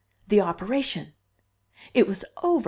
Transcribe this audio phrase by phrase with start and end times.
[0.27, 1.13] The operation!
[1.93, 2.59] it was over!